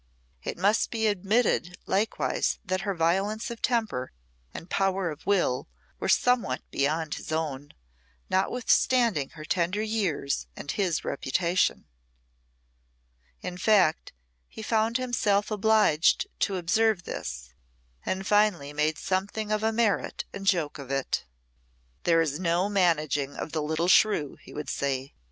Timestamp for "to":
16.39-16.57